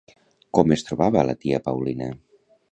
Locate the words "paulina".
1.69-2.11